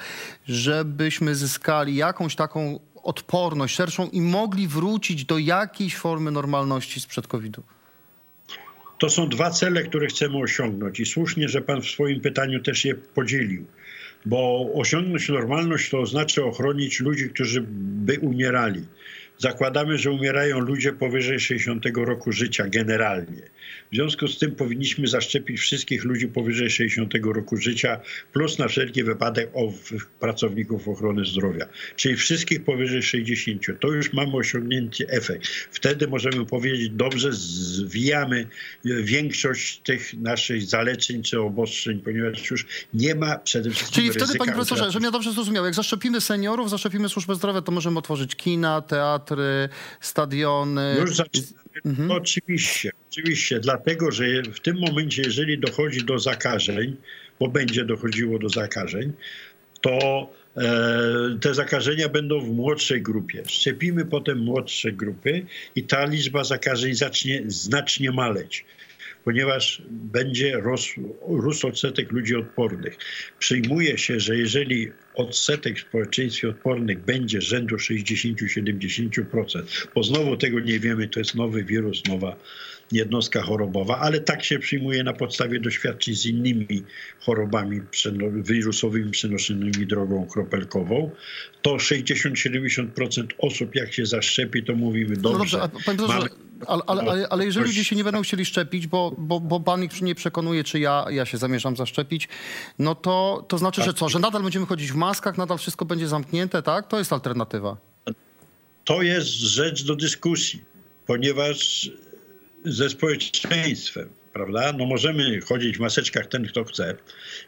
żebyśmy 0.46 1.34
zyskali 1.34 1.96
jakąś 1.96 2.36
taką 2.36 2.80
odporność 3.02 3.74
szerszą 3.74 4.08
i 4.08 4.20
mogli 4.20 4.68
wrócić 4.68 5.24
do 5.24 5.38
jakiejś 5.38 5.96
formy 5.96 6.30
normalności 6.30 7.00
sprzed 7.00 7.26
COVID-u? 7.26 7.62
To 9.00 9.10
są 9.10 9.28
dwa 9.28 9.50
cele, 9.50 9.82
które 9.82 10.06
chcemy 10.06 10.38
osiągnąć 10.38 11.00
i 11.00 11.06
słusznie, 11.06 11.48
że 11.48 11.62
pan 11.62 11.82
w 11.82 11.86
swoim 11.86 12.20
pytaniu 12.20 12.60
też 12.60 12.84
je 12.84 12.94
podzielił. 12.94 13.66
Bo 14.26 14.70
osiągnąć 14.74 15.28
normalność 15.28 15.90
to 15.90 16.00
oznacza 16.00 16.42
ochronić 16.42 17.00
ludzi, 17.00 17.30
którzy 17.30 17.64
by 18.06 18.18
umierali. 18.18 18.82
Zakładamy, 19.40 19.98
że 19.98 20.10
umierają 20.10 20.58
ludzie 20.58 20.92
powyżej 20.92 21.40
60 21.40 21.84
roku 21.94 22.32
życia 22.32 22.68
generalnie. 22.68 23.42
W 23.92 23.94
związku 23.94 24.28
z 24.28 24.38
tym 24.38 24.54
powinniśmy 24.54 25.08
zaszczepić 25.08 25.60
wszystkich 25.60 26.04
ludzi 26.04 26.28
powyżej 26.28 26.70
60 26.70 27.14
roku 27.24 27.56
życia, 27.56 28.00
plus 28.32 28.58
na 28.58 28.68
wszelki 28.68 29.04
wypadek 29.04 29.50
pracowników 30.20 30.88
ochrony 30.88 31.24
zdrowia, 31.24 31.66
czyli 31.96 32.16
wszystkich 32.16 32.64
powyżej 32.64 33.02
60. 33.02 33.62
To 33.80 33.88
już 33.88 34.12
mamy 34.12 34.32
osiągnięty 34.32 35.08
efekt. 35.08 35.46
Wtedy 35.70 36.08
możemy 36.08 36.46
powiedzieć, 36.46 36.90
dobrze, 36.90 37.32
zwijamy 37.32 38.46
większość 38.84 39.78
tych 39.78 40.14
naszych 40.14 40.62
zaleceń 40.62 41.22
czy 41.22 41.40
obostrzeń, 41.40 42.00
ponieważ 42.00 42.50
już 42.50 42.66
nie 42.94 43.14
ma 43.14 43.38
przede 43.38 43.70
wszystkim 43.70 43.94
Czyli 43.94 44.10
wtedy, 44.10 44.38
panie 44.38 44.52
profesorze, 44.52 44.90
żebym 44.90 45.04
ja 45.04 45.10
dobrze 45.10 45.32
zrozumiał, 45.32 45.64
jak 45.64 45.74
zaszczepimy 45.74 46.20
seniorów, 46.20 46.70
zaszczepimy 46.70 47.08
służbę 47.08 47.34
zdrowia, 47.34 47.62
to 47.62 47.72
możemy 47.72 47.98
otworzyć 47.98 48.36
kina, 48.36 48.80
teatry, 48.80 49.29
stadiony. 50.00 50.96
Już 51.00 51.16
zaczynamy. 51.16 51.60
Mhm. 51.84 52.10
Oczywiście, 52.10 52.90
oczywiście, 53.10 53.60
dlatego 53.60 54.10
że 54.10 54.24
w 54.54 54.60
tym 54.60 54.78
momencie, 54.78 55.22
jeżeli 55.22 55.58
dochodzi 55.58 56.04
do 56.04 56.18
zakażeń, 56.18 56.96
bo 57.40 57.48
będzie 57.48 57.84
dochodziło 57.84 58.38
do 58.38 58.48
zakażeń, 58.48 59.12
to 59.80 60.28
e, 60.56 61.38
te 61.40 61.54
zakażenia 61.54 62.08
będą 62.08 62.40
w 62.40 62.48
młodszej 62.48 63.02
grupie. 63.02 63.42
Szczepimy 63.46 64.04
potem 64.04 64.38
młodsze 64.38 64.92
grupy 64.92 65.46
i 65.74 65.82
ta 65.82 66.04
liczba 66.04 66.44
zakażeń 66.44 66.94
zacznie 66.94 67.42
znacznie 67.46 68.10
maleć 68.10 68.64
ponieważ 69.24 69.82
będzie 69.90 70.60
rósł, 71.28 71.66
odsetek 71.68 72.12
ludzi 72.12 72.36
odpornych. 72.36 72.96
Przyjmuje 73.38 73.98
się, 73.98 74.20
że 74.20 74.36
jeżeli 74.36 74.92
odsetek 75.14 75.78
w 75.78 75.82
społeczeństwie 75.82 76.48
odpornych 76.48 76.98
będzie 76.98 77.40
rzędu 77.40 77.76
60-70%, 77.76 79.62
bo 79.94 80.02
znowu 80.02 80.36
tego 80.36 80.60
nie 80.60 80.78
wiemy, 80.78 81.08
to 81.08 81.20
jest 81.20 81.34
nowy 81.34 81.64
wirus, 81.64 82.04
nowa 82.08 82.36
jednostka 82.92 83.42
chorobowa, 83.42 83.98
ale 83.98 84.20
tak 84.20 84.44
się 84.44 84.58
przyjmuje 84.58 85.04
na 85.04 85.12
podstawie 85.12 85.60
doświadczeń 85.60 86.14
z 86.14 86.26
innymi 86.26 86.82
chorobami 87.20 87.80
wirusowymi 88.42 89.10
przenoszonymi 89.10 89.86
drogą 89.86 90.26
kropelkową, 90.26 91.10
to 91.62 91.76
60-70% 91.76 93.26
osób 93.38 93.74
jak 93.74 93.92
się 93.92 94.06
zaszczepi, 94.06 94.64
to 94.64 94.74
mówimy 94.74 95.16
dobrze. 95.16 95.32
No 95.32 95.38
dobrze, 95.38 95.62
a, 95.62 95.68
panie 95.68 95.98
ale, 96.66 96.82
ale, 96.86 97.02
ale, 97.02 97.28
ale, 97.28 97.44
jeżeli 97.44 97.66
ludzie 97.66 97.84
się 97.84 97.96
nie 97.96 98.04
będą 98.04 98.22
chcieli 98.22 98.44
szczepić, 98.44 98.86
bo, 98.86 99.14
bo, 99.18 99.40
bo 99.40 99.60
pan 99.60 99.84
ich 99.84 100.02
nie 100.02 100.14
przekonuje, 100.14 100.64
czy 100.64 100.78
ja, 100.78 101.06
ja 101.10 101.26
się 101.26 101.38
zamierzam 101.38 101.76
zaszczepić, 101.76 102.28
no 102.78 102.94
to, 102.94 103.44
to 103.48 103.58
znaczy, 103.58 103.82
że 103.82 103.94
co, 103.94 104.08
że 104.08 104.18
nadal 104.18 104.42
będziemy 104.42 104.66
chodzić 104.66 104.92
w 104.92 104.94
maskach, 104.94 105.38
nadal 105.38 105.58
wszystko 105.58 105.84
będzie 105.84 106.08
zamknięte, 106.08 106.62
tak? 106.62 106.88
To 106.88 106.98
jest 106.98 107.12
alternatywa. 107.12 107.76
To 108.84 109.02
jest 109.02 109.28
rzecz 109.28 109.84
do 109.84 109.96
dyskusji, 109.96 110.64
ponieważ 111.06 111.90
ze 112.64 112.90
społeczeństwem, 112.90 114.08
prawda? 114.32 114.72
No 114.72 114.86
możemy 114.86 115.40
chodzić 115.40 115.76
w 115.76 115.80
maseczkach 115.80 116.26
ten, 116.26 116.46
kto 116.46 116.64
chce. 116.64 116.96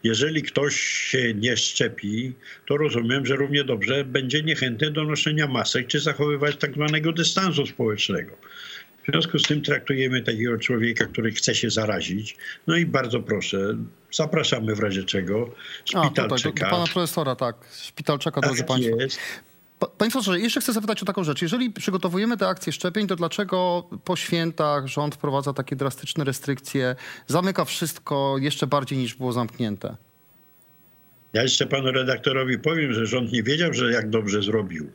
Jeżeli 0.05 0.43
ktoś 0.43 0.77
się 0.81 1.35
nie 1.35 1.57
szczepi, 1.57 2.33
to 2.67 2.77
rozumiem, 2.77 3.27
że 3.27 3.37
równie 3.37 3.65
dobrze 3.65 4.05
będzie 4.05 4.43
niechętny 4.43 4.91
do 4.91 5.05
noszenia 5.05 5.47
masek, 5.47 5.87
czy 5.87 6.01
zachowywać 6.01 6.57
tak 6.57 6.75
zwanego 6.75 7.13
dystansu 7.13 7.67
społecznego. 7.67 8.37
W 9.03 9.11
związku 9.13 9.39
z 9.39 9.43
tym 9.43 9.63
traktujemy 9.63 10.23
takiego 10.23 10.59
człowieka, 10.59 11.07
który 11.07 11.33
chce 11.33 11.55
się 11.55 11.71
zarazić. 11.71 12.37
No 12.67 12.77
i 12.77 12.87
bardzo 12.87 13.21
proszę, 13.21 13.77
zapraszamy 14.13 14.75
w 14.75 14.81
razie 14.81 15.05
czego. 15.05 15.55
Szpital 15.85 16.07
A, 16.07 16.11
tutaj, 16.11 16.39
czeka. 16.39 16.65
Do, 16.65 16.71
do 16.71 16.77
pana 16.77 16.93
profesora, 16.93 17.37
tak. 17.37 17.57
Szpital 17.83 18.19
czeka, 18.19 18.41
tak 18.41 18.51
drodzy 18.51 18.65
państwo. 18.65 19.01
Jest. 19.01 19.19
Panie 19.87 20.11
profesorze, 20.11 20.41
jeszcze 20.41 20.61
chcę 20.61 20.73
zapytać 20.73 21.03
o 21.03 21.07
taką 21.07 21.25
rzecz. 21.25 21.43
Jeżeli 21.43 21.71
przygotowujemy 21.71 22.37
te 22.37 22.49
akcje 22.49 22.73
szczepień, 22.73 23.07
to 23.07 23.17
dlaczego 23.17 23.89
po 24.05 24.17
świętach 24.17 24.87
rząd 24.87 25.15
wprowadza 25.15 25.53
takie 25.53 25.77
drastyczne 25.77 26.25
restrykcje, 26.25 26.97
zamyka 27.27 27.65
wszystko 27.65 28.37
jeszcze 28.41 28.67
bardziej 28.67 28.99
niż 28.99 29.15
było 29.15 29.33
zamknięte? 29.33 29.97
Ja 31.33 31.43
jeszcze 31.43 31.67
panu 31.67 31.93
redaktorowi 31.93 32.59
powiem, 32.59 32.93
że 32.93 33.07
rząd 33.07 33.33
nie 33.33 33.43
wiedział, 33.43 33.75
że 33.75 33.93
jak 33.93 34.11
dobrze 34.11 34.43
zrobił. 34.43 34.91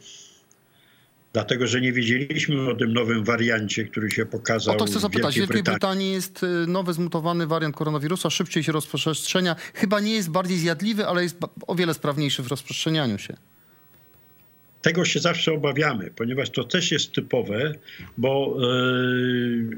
Dlatego, 1.33 1.67
że 1.67 1.81
nie 1.81 1.93
wiedzieliśmy 1.93 2.69
o 2.69 2.75
tym 2.75 2.93
nowym 2.93 3.23
wariancie, 3.23 3.85
który 3.85 4.11
się 4.11 4.25
pokazał. 4.25 4.75
O 4.75 4.77
to 4.77 4.85
chcę 4.85 4.99
zapytać. 4.99 5.35
W 5.35 5.37
Wielkiej 5.37 5.63
Brytanii 5.63 6.11
jest 6.11 6.43
y, 6.43 6.47
nowy 6.67 6.93
zmutowany 6.93 7.47
wariant 7.47 7.75
koronawirusa, 7.75 8.29
szybciej 8.29 8.63
się 8.63 8.71
rozprzestrzenia. 8.71 9.55
Chyba 9.73 9.99
nie 9.99 10.11
jest 10.11 10.29
bardziej 10.29 10.57
zjadliwy, 10.57 11.07
ale 11.07 11.23
jest 11.23 11.37
o 11.67 11.75
wiele 11.75 11.93
sprawniejszy 11.93 12.43
w 12.43 12.47
rozprzestrzenianiu 12.47 13.17
się. 13.17 13.37
Tego 14.81 15.05
się 15.05 15.19
zawsze 15.19 15.53
obawiamy, 15.53 16.11
ponieważ 16.15 16.49
to 16.49 16.63
też 16.63 16.91
jest 16.91 17.11
typowe, 17.11 17.73
bo 18.17 18.57
yy, 18.59 19.77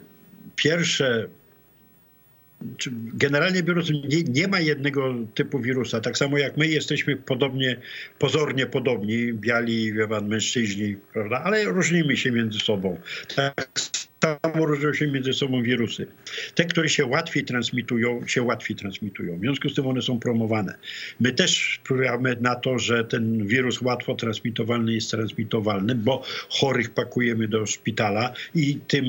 pierwsze 0.56 1.28
generalnie 3.14 3.64
biorąc, 3.64 3.90
nie, 3.90 4.24
nie, 4.24 4.48
ma 4.48 4.60
jednego 4.60 5.16
typu 5.36 5.60
wirusa. 5.60 6.02
Tak 6.02 6.18
samo 6.18 6.38
jak 6.38 6.58
my 6.58 6.68
jesteśmy 6.68 7.16
podobnie, 7.16 7.78
pozornie 8.20 8.66
podobni, 8.66 9.34
biali, 9.34 9.94
wie 9.94 10.08
pan, 10.08 10.28
mężczyźni, 10.28 10.96
prawda? 11.14 11.42
ale 11.44 11.64
różnimy 11.64 12.18
się 12.18 12.32
między 12.32 12.60
sobą. 12.60 13.00
Tak 13.36 13.70
samo 14.24 14.66
różnią 14.66 14.94
się 14.94 15.08
między 15.08 15.34
sobą 15.34 15.64
wirusy. 15.64 16.08
Te, 16.56 16.66
które 16.66 16.90
się 16.90 17.06
łatwiej 17.06 17.46
transmitują, 17.46 18.28
się 18.28 18.42
łatwiej 18.44 18.76
transmitują. 18.76 19.38
W 19.38 19.42
związku 19.42 19.70
z 19.70 19.76
tym 19.76 19.88
one 19.88 20.02
są 20.02 20.20
promowane. 20.20 20.76
My 21.20 21.32
też 21.32 21.80
wpływamy 21.84 22.38
na 22.42 22.56
to, 22.56 22.80
że 22.80 23.04
ten 23.04 23.48
wirus 23.48 23.82
łatwo 23.82 24.16
transmitowalny 24.16 24.94
jest 24.94 25.12
transmitowalny, 25.12 25.96
bo 25.96 26.24
chorych 26.50 26.90
pakujemy 26.90 27.48
do 27.48 27.66
szpitala 27.66 28.34
i 28.56 28.80
tym 28.88 29.06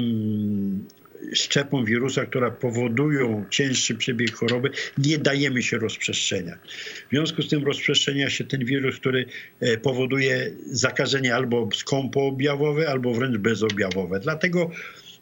szczepom 1.35 1.85
wirusa, 1.85 2.27
które 2.27 2.51
powodują 2.51 3.45
cięższy 3.51 3.95
przebieg 3.95 4.35
choroby, 4.35 4.71
nie 4.99 5.19
dajemy 5.19 5.63
się 5.63 5.79
rozprzestrzeniać. 5.79 6.59
W 7.07 7.11
związku 7.11 7.43
z 7.43 7.49
tym 7.49 7.65
rozprzestrzenia 7.65 8.31
się 8.31 8.45
ten 8.45 8.65
wirus, 8.65 8.97
który 8.97 9.27
e, 9.61 9.79
powoduje 9.79 10.51
zakażenie 10.67 11.35
albo 11.35 11.69
skąpoobjawowe, 11.75 12.89
albo 12.89 13.15
wręcz 13.15 13.37
bezobjawowe. 13.37 14.21
Dlatego 14.21 14.71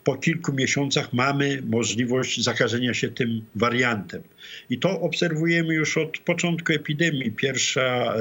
po 0.08 0.16
kilku 0.16 0.52
miesiącach 0.52 1.12
mamy 1.12 1.62
możliwość 1.66 2.42
zakażenia 2.42 2.94
się 2.94 3.08
tym 3.08 3.42
wariantem. 3.54 4.22
I 4.70 4.78
to 4.78 5.00
obserwujemy 5.00 5.74
już 5.74 5.98
od 5.98 6.18
początku 6.18 6.72
epidemii. 6.72 7.32
Pierwsza, 7.32 8.14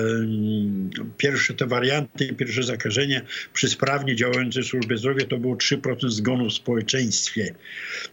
pierwsze 1.17 1.53
te 1.53 1.67
warianty, 1.67 2.34
pierwsze 2.34 2.63
zakażenia 2.63 3.22
przy 3.53 3.70
sprawnie 3.70 4.15
działającej 4.15 4.63
służbie 4.63 4.98
zdrowia 4.98 5.25
to 5.25 5.38
było 5.38 5.56
3% 5.56 6.10
zgonów 6.10 6.50
w 6.50 6.53
społeczeństwie. 6.53 7.56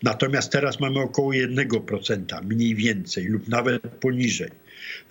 Natomiast 0.02 0.52
teraz 0.52 0.80
mamy 0.80 1.00
około 1.00 1.32
1%, 1.32 2.44
mniej 2.44 2.74
więcej 2.74 3.24
lub 3.24 3.48
nawet 3.48 3.82
poniżej. 3.82 4.50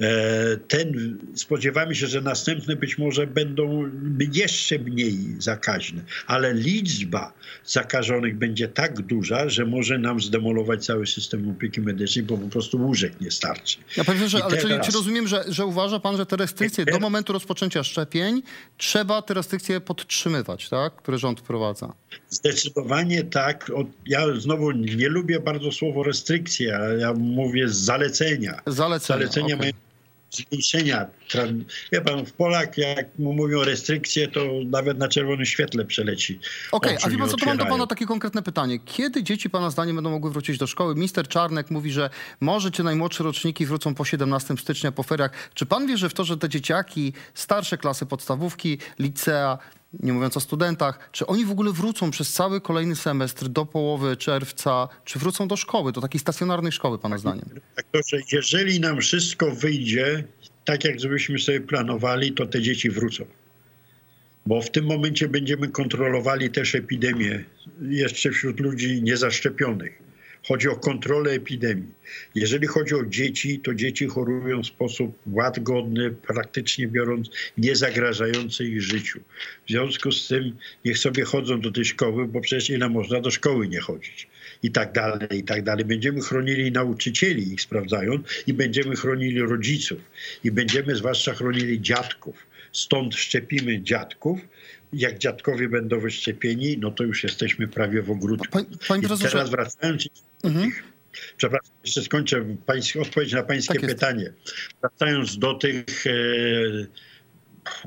E, 0.01 0.57
ten, 0.57 1.17
spodziewamy 1.35 1.95
się, 1.95 2.07
że 2.07 2.21
następne 2.21 2.75
być 2.75 2.97
może 2.97 3.27
będą 3.27 3.91
jeszcze 4.33 4.79
mniej 4.79 5.17
zakaźne, 5.39 6.03
ale 6.27 6.53
liczba 6.53 7.33
zakażonych 7.65 8.37
będzie 8.37 8.67
tak 8.67 9.01
duża, 9.01 9.49
że 9.49 9.65
może 9.65 9.97
nam 9.97 10.21
zdemolować 10.21 10.85
cały 10.85 11.07
system 11.07 11.49
opieki 11.49 11.81
medycznej, 11.81 12.25
bo 12.25 12.37
po 12.37 12.47
prostu 12.47 12.77
łóżek 12.77 13.21
nie 13.21 13.31
starczy. 13.31 13.77
Ja 13.97 14.03
powiem, 14.03 14.27
że, 14.27 14.43
ale 14.43 14.57
teraz... 14.57 14.85
czy, 14.85 14.91
czy, 14.91 14.97
rozumiem, 14.97 15.27
że, 15.27 15.43
że 15.47 15.65
uważa 15.65 15.99
pan, 15.99 16.17
że 16.17 16.25
te 16.25 16.35
restrykcje 16.35 16.85
do 16.85 16.99
momentu 16.99 17.33
rozpoczęcia 17.33 17.83
szczepień 17.83 18.41
trzeba 18.77 19.21
te 19.21 19.33
restrykcje 19.33 19.81
podtrzymywać, 19.81 20.69
tak? 20.69 20.95
które 20.95 21.17
rząd 21.17 21.39
wprowadza? 21.39 21.93
Zdecydowanie 22.29 23.23
tak. 23.23 23.71
Ja 24.05 24.39
znowu 24.39 24.71
nie 24.71 25.09
lubię 25.09 25.39
bardzo 25.39 25.71
słowo 25.71 26.03
restrykcje, 26.03 26.79
ja 26.99 27.13
mówię 27.13 27.69
zalecenia. 27.69 28.61
Zalecenia, 28.67 29.19
zalecenia 29.19 29.55
okay. 29.55 29.62
Tra- 31.29 31.63
Wie 31.91 32.01
pan, 32.01 32.25
w 32.25 32.33
Polak, 32.33 32.77
jak 32.77 33.19
mu 33.19 33.33
mówią 33.33 33.63
restrykcje, 33.63 34.27
to 34.27 34.41
nawet 34.65 34.97
na 34.97 35.07
czerwonym 35.07 35.45
świetle 35.45 35.85
przeleci. 35.85 36.39
Okej, 36.71 36.97
Oczy 36.97 37.05
a 37.05 37.09
wie 37.09 37.17
pan 37.17 37.29
co, 37.29 37.37
to 37.37 37.45
mam 37.45 37.57
do 37.57 37.65
pana 37.65 37.87
takie 37.87 38.05
konkretne 38.05 38.41
pytanie. 38.41 38.79
Kiedy 38.85 39.23
dzieci 39.23 39.49
pana 39.49 39.69
zdaniem 39.69 39.95
będą 39.95 40.09
mogły 40.09 40.31
wrócić 40.31 40.57
do 40.57 40.67
szkoły? 40.67 40.95
Mister 40.95 41.27
Czarnek 41.27 41.71
mówi, 41.71 41.91
że 41.91 42.09
może 42.41 42.71
czy 42.71 42.83
najmłodsze 42.83 43.23
roczniki 43.23 43.65
wrócą 43.65 43.95
po 43.95 44.05
17 44.05 44.53
stycznia, 44.57 44.91
po 44.91 45.03
feriach. 45.03 45.31
Czy 45.53 45.65
pan 45.65 45.87
wierzy 45.87 46.09
w 46.09 46.13
to, 46.13 46.23
że 46.23 46.37
te 46.37 46.49
dzieciaki, 46.49 47.13
starsze 47.33 47.77
klasy 47.77 48.05
podstawówki, 48.05 48.77
licea, 48.99 49.57
nie 49.99 50.13
mówiąc 50.13 50.37
o 50.37 50.39
studentach, 50.39 51.09
czy 51.11 51.25
oni 51.25 51.45
w 51.45 51.51
ogóle 51.51 51.71
wrócą 51.71 52.11
przez 52.11 52.33
cały 52.33 52.61
kolejny 52.61 52.95
semestr 52.95 53.47
do 53.47 53.65
połowy 53.65 54.17
czerwca, 54.17 54.87
czy 55.05 55.19
wrócą 55.19 55.47
do 55.47 55.55
szkoły, 55.55 55.91
do 55.91 56.01
takiej 56.01 56.19
stacjonarnej 56.19 56.71
szkoły 56.71 56.99
pana 56.99 57.17
zdaniem? 57.17 57.45
Doktorze, 57.77 58.17
jeżeli 58.31 58.79
nam 58.79 59.01
wszystko 59.01 59.51
wyjdzie 59.51 60.23
tak, 60.65 60.83
jak 60.83 60.99
żebyśmy 60.99 61.39
sobie 61.39 61.61
planowali, 61.61 62.31
to 62.31 62.45
te 62.45 62.61
dzieci 62.61 62.89
wrócą. 62.89 63.25
Bo 64.45 64.61
w 64.61 64.71
tym 64.71 64.85
momencie 64.85 65.27
będziemy 65.27 65.67
kontrolowali 65.67 66.49
też 66.51 66.75
epidemię 66.75 67.43
jeszcze 67.81 68.31
wśród 68.31 68.59
ludzi 68.59 69.01
niezaszczepionych. 69.03 70.02
Chodzi 70.47 70.67
o 70.69 70.75
kontrolę 70.75 71.31
epidemii. 71.31 71.93
Jeżeli 72.35 72.67
chodzi 72.67 72.95
o 72.95 73.05
dzieci, 73.05 73.59
to 73.59 73.73
dzieci 73.73 74.07
chorują 74.07 74.61
w 74.61 74.67
sposób 74.67 75.17
łagodny, 75.25 76.11
praktycznie 76.11 76.87
biorąc, 76.87 77.29
nie 77.57 77.75
zagrażający 77.75 78.65
ich 78.65 78.81
życiu. 78.81 79.19
W 79.67 79.71
związku 79.71 80.11
z 80.11 80.27
tym 80.27 80.55
niech 80.85 80.97
sobie 80.97 81.23
chodzą 81.23 81.61
do 81.61 81.71
tej 81.71 81.85
szkoły, 81.85 82.27
bo 82.27 82.41
przecież 82.41 82.69
ile 82.69 82.89
można 82.89 83.21
do 83.21 83.31
szkoły 83.31 83.67
nie 83.67 83.79
chodzić. 83.79 84.27
I 84.63 84.71
tak 84.71 84.91
dalej, 84.91 85.27
i 85.31 85.43
tak 85.43 85.63
dalej. 85.63 85.85
Będziemy 85.85 86.21
chronili 86.21 86.71
nauczycieli, 86.71 87.53
ich 87.53 87.61
sprawdzając, 87.61 88.27
i 88.47 88.53
będziemy 88.53 88.95
chronili 88.95 89.41
rodziców, 89.41 89.99
i 90.43 90.51
będziemy 90.51 90.95
zwłaszcza 90.95 91.33
chronili 91.33 91.81
dziadków. 91.81 92.47
Stąd 92.71 93.15
szczepimy 93.15 93.81
dziadków. 93.81 94.39
Jak 94.93 95.17
dziadkowie 95.17 95.69
będą 95.69 95.99
wyszczepieni, 95.99 96.77
no 96.77 96.91
to 96.91 97.03
już 97.03 97.23
jesteśmy 97.23 97.67
prawie 97.67 98.01
w 98.01 98.11
ogródku. 98.11 98.47
Panie- 98.51 98.65
panie 98.87 99.07
teraz 99.31 99.49
wracając 99.49 100.09
tych, 100.43 100.83
przepraszam, 101.37 101.75
jeszcze 101.83 102.01
skończę 102.01 102.45
pańskie, 102.65 103.01
odpowiedź 103.01 103.33
na 103.33 103.43
pańskie 103.43 103.79
Tak 103.79 103.89
pytanie. 103.89 104.33
Wracając 104.81 105.37
do 105.37 105.53
tych 105.53 106.07
e, 106.07 106.11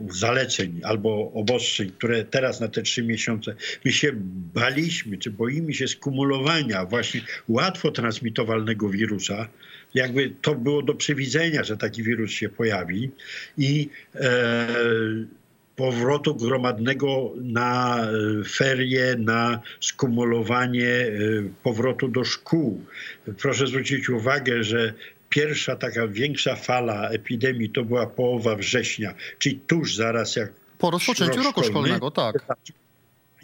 zaleceń 0.09 0.81
albo 0.85 1.33
obostrzeń, 1.33 1.91
które 1.91 2.25
teraz 2.25 2.61
na 2.61 2.69
te 2.69 2.83
trzy 2.83 3.03
miesiące, 3.03 3.55
my 3.85 3.93
się 3.93 4.13
baliśmy, 4.55 5.19
czy 5.19 5.31
boimy 5.31 5.75
się 5.75 5.89
skumulowania 5.89 6.85
właśnie 6.85 7.21
łatwo 7.49 7.91
transmitowalnego 7.91 8.89
wirusa. 8.89 9.49
Jakby 9.95 10.33
to 10.43 10.55
było 10.55 10.83
do 10.83 10.95
przewidzenia, 10.95 11.65
że 11.65 11.77
taki 11.77 12.03
wirus 12.03 12.31
się 12.31 12.49
pojawi 12.49 13.11
i 13.59 13.89
e, 14.15 14.67
powrotu 15.77 16.35
gromadnego 16.35 17.33
na 17.37 18.01
e, 18.01 18.45
ferie, 18.45 19.17
na 19.19 19.61
skumulowanie 19.81 20.89
e, 20.89 21.11
powrotu 21.63 22.09
do 22.09 22.25
szkół. 22.25 22.85
Proszę 23.39 23.67
zwrócić 23.67 24.09
uwagę, 24.09 24.65
że 24.65 24.95
pierwsza 25.29 25.77
taka 25.77 26.09
większa 26.09 26.57
fala 26.57 27.09
epidemii 27.09 27.71
to 27.71 27.85
była 27.85 28.07
połowa 28.07 28.57
września, 28.57 29.15
czyli 29.39 29.61
tuż 29.67 29.95
zaraz 29.95 30.37
jak 30.37 30.53
Po 30.79 30.91
rozpoczęciu 30.91 31.37
rok 31.37 31.45
roku 31.45 31.63
szkolnego, 31.65 32.11
tak. 32.11 32.45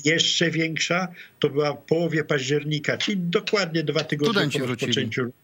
Jeszcze 0.04 0.50
większa 0.50 1.08
to 1.38 1.50
była 1.50 1.72
w 1.72 1.82
połowie 1.82 2.24
października, 2.24 2.96
czyli 2.96 3.16
dokładnie 3.18 3.82
dwa 3.82 4.04
tygodnie 4.04 4.32
Studenci 4.32 4.58
po 4.58 4.64
wrócili. 4.64 4.88
rozpoczęciu 4.88 5.22
roku. 5.22 5.41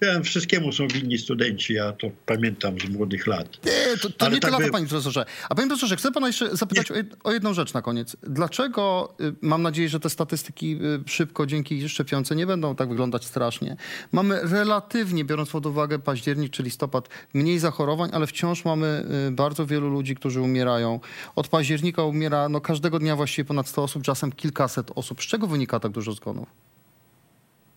Ja 0.00 0.20
wszystkiemu 0.20 0.72
są 0.72 0.88
winni 0.88 1.18
studenci, 1.18 1.74
ja 1.74 1.92
to 1.92 2.10
pamiętam 2.26 2.80
z 2.80 2.88
młodych 2.88 3.26
lat. 3.26 3.66
Nie, 3.66 3.98
to, 3.98 4.10
to 4.10 4.28
nie 4.28 4.40
tak 4.40 4.50
lata, 4.50 4.64
było. 4.64 4.72
panie 4.72 4.86
profesorze. 4.86 5.24
A 5.48 5.54
panie 5.54 5.68
profesorze, 5.68 5.96
chcę 5.96 6.12
pana 6.12 6.26
jeszcze 6.26 6.56
zapytać 6.56 6.88
o 7.24 7.32
jedną 7.32 7.54
rzecz 7.54 7.74
na 7.74 7.82
koniec. 7.82 8.16
Dlaczego, 8.22 9.14
y, 9.20 9.34
mam 9.40 9.62
nadzieję, 9.62 9.88
że 9.88 10.00
te 10.00 10.10
statystyki 10.10 10.78
y, 11.06 11.08
szybko 11.10 11.46
dzięki 11.46 11.88
szczepionce 11.88 12.36
nie 12.36 12.46
będą 12.46 12.76
tak 12.76 12.88
wyglądać 12.88 13.24
strasznie. 13.24 13.76
Mamy 14.12 14.40
relatywnie, 14.42 15.24
biorąc 15.24 15.50
pod 15.50 15.66
uwagę 15.66 15.98
październik 15.98 16.52
czy 16.52 16.62
listopad, 16.62 17.08
mniej 17.34 17.58
zachorowań, 17.58 18.10
ale 18.12 18.26
wciąż 18.26 18.64
mamy 18.64 19.06
y, 19.28 19.32
bardzo 19.32 19.66
wielu 19.66 19.90
ludzi, 19.90 20.14
którzy 20.14 20.40
umierają. 20.40 21.00
Od 21.36 21.48
października 21.48 22.04
umiera 22.04 22.48
no, 22.48 22.60
każdego 22.60 22.98
dnia 22.98 23.16
właściwie 23.16 23.44
ponad 23.44 23.68
100 23.68 23.82
osób, 23.82 24.02
czasem 24.02 24.32
kilkaset 24.32 24.90
osób. 24.94 25.22
Z 25.22 25.26
czego 25.26 25.46
wynika 25.46 25.80
tak 25.80 25.92
dużo 25.92 26.12
zgonów? 26.12 26.71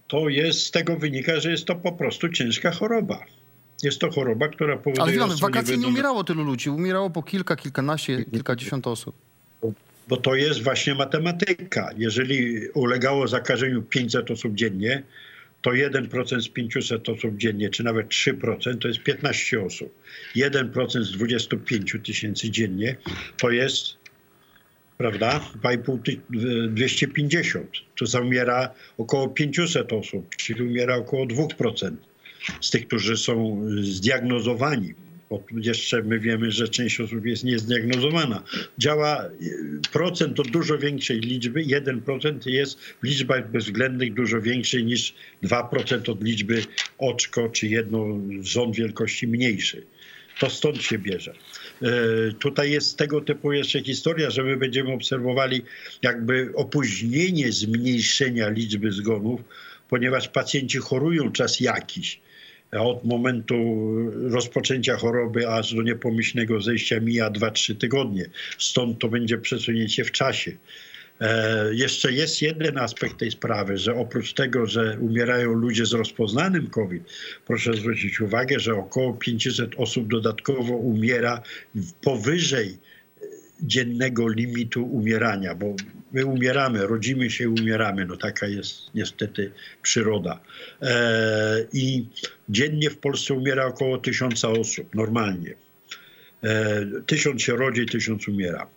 To 0.08 0.30
jest, 0.30 0.60
z 0.60 0.72
tego 0.72 0.98
wynika, 0.98 1.40
że 1.40 1.52
jest 1.52 1.66
to 1.66 1.76
po 1.76 1.92
prostu 1.92 2.30
ciężka 2.30 2.72
choroba. 2.72 3.26
Jest 3.84 4.00
to 4.00 4.12
choroba, 4.12 4.48
która 4.48 4.78
powoduje... 4.78 5.24
Ale 5.24 5.36
w 5.36 5.40
wakacje 5.40 5.78
nie 5.78 5.88
umierało 5.88 6.24
tylu 6.24 6.44
ludzi. 6.44 6.70
Umierało 6.70 7.10
po 7.10 7.24
kilka, 7.24 7.56
kilkanaście, 7.56 8.26
kilkadziesiąt 8.26 8.88
osób. 8.88 9.16
Bo 10.08 10.18
to 10.18 10.36
jest 10.36 10.64
właśnie 10.64 10.96
matematyka. 10.96 11.90
Jeżeli 11.98 12.70
ulegało 12.70 13.28
zakażeniu 13.28 13.82
500 13.82 14.32
osób 14.32 14.56
dziennie, 14.56 15.04
to 15.62 15.72
1% 15.72 16.42
z 16.42 16.48
500 16.48 17.10
osób 17.10 17.38
dziennie, 17.38 17.70
czy 17.70 17.84
nawet 17.84 18.08
3%, 18.08 18.78
to 18.78 18.88
jest 18.88 19.00
15 19.00 19.62
osób. 19.62 19.94
1% 20.36 21.02
z 21.04 21.12
25 21.12 21.96
tysięcy 22.04 22.50
dziennie 22.50 22.96
to 23.38 23.50
jest, 23.50 23.98
prawda, 24.98 25.40
2,5 25.64 26.00
ty- 26.04 26.22
250. 26.70 27.68
To 28.00 28.06
zaumiera 28.06 28.74
około 28.98 29.28
500 29.28 29.94
osób, 29.94 30.36
czyli 30.36 30.64
umiera 30.64 30.96
około 30.96 31.26
2% 31.26 31.92
z 32.62 32.72
tych, 32.72 32.88
którzy 32.88 33.18
są 33.18 33.62
zdiagnozowani. 33.82 34.94
Bo 35.30 35.38
tu 35.38 35.60
jeszcze 35.60 36.04
my 36.04 36.20
wiemy, 36.20 36.52
że 36.52 36.68
część 36.68 37.00
osób 37.00 37.26
jest 37.26 37.44
niezdiagnozowana. 37.44 38.44
Działa 38.78 39.26
y, 39.26 39.30
procent 39.92 40.34
do 40.34 40.44
dużo 40.44 40.78
większej 40.78 41.20
liczby, 41.20 41.64
1% 41.64 42.48
jest 42.48 42.80
w 42.80 43.04
liczbach 43.04 43.52
bezwzględnych 43.52 44.14
dużo 44.14 44.42
większej 44.42 44.86
niż 44.86 45.14
2% 45.44 46.12
od 46.12 46.24
liczby 46.24 46.64
oczko 46.98 47.50
czy 47.50 47.68
jedno 47.68 48.20
rząd 48.42 48.76
wielkości 48.76 49.28
mniejszy. 49.28 49.84
To 50.40 50.50
stąd 50.50 50.82
się 50.82 51.00
bierze. 51.00 51.34
E, 51.82 51.88
Tutaj 52.40 52.72
jest 52.72 52.98
tego 52.98 53.22
typu 53.22 53.54
jeszcze 53.54 53.84
historia, 53.84 54.30
że 54.30 54.44
my 54.44 54.58
będziemy 54.58 54.94
obserwowali 54.94 55.62
jakby 56.02 56.50
opóźnienie 56.56 57.52
zmniejszenia 57.52 58.50
liczby 58.50 58.92
zgonów, 58.92 59.42
ponieważ 59.90 60.28
pacjenci 60.28 60.78
chorują 60.78 61.32
czas 61.32 61.60
jakiś. 61.60 62.20
Od 62.72 63.06
momentu 63.06 63.56
rozpoczęcia 64.30 64.98
choroby 64.98 65.50
aż 65.50 65.74
do 65.74 65.82
niepomyślnego 65.82 66.62
zejścia 66.62 67.00
mija 67.00 67.32
2-3 67.32 67.76
tygodnie. 67.76 68.26
Stąd 68.58 69.00
to 69.00 69.08
będzie 69.08 69.38
przesunięcie 69.38 70.04
w 70.04 70.12
czasie. 70.12 70.52
E, 71.22 71.76
jeszcze 71.76 72.12
jest 72.12 72.42
jeden 72.42 72.78
aspekt 72.78 73.18
tej 73.18 73.32
sprawy, 73.32 73.78
że 73.78 73.96
oprócz 73.96 74.34
tego, 74.34 74.66
że 74.66 74.98
umierają 75.00 75.54
ludzie 75.54 75.86
z 75.86 75.94
rozpoznanym 75.94 76.68
COVID, 76.68 77.04
proszę 77.48 77.74
zwrócić 77.74 78.22
uwagę, 78.22 78.60
że 78.60 78.76
około 78.76 79.14
500 79.14 79.72
osób 79.78 80.08
dodatkowo 80.08 80.74
umiera 80.74 81.42
powyżej 82.02 82.70
e, 82.70 83.26
dziennego 83.62 84.28
limitu 84.28 84.86
umierania, 84.86 85.56
bo 85.56 85.76
my 86.12 86.26
umieramy, 86.26 86.88
rodzimy 86.88 87.30
się 87.30 87.44
i 87.44 87.48
umieramy, 87.48 88.06
no 88.06 88.18
taka 88.18 88.48
jest 88.48 88.74
niestety 88.96 89.52
przyroda. 89.82 90.40
E, 90.82 91.66
I 91.74 92.06
dziennie 92.50 92.90
w 92.90 92.98
Polsce 92.98 93.34
umiera 93.34 93.66
około 93.66 93.98
tysiąca 93.98 94.50
osób, 94.50 94.96
normalnie. 94.96 95.56
Tysiąc 97.06 97.42
się 97.42 97.56
rodzi, 97.56 97.86
tysiąc 97.86 98.28
umiera. 98.28 98.68